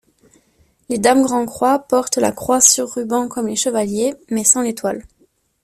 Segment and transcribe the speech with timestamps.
[0.89, 5.05] Les Dames grand-croix portent la croix sur ruban comme les Chevaliers, mais sans l'étoile.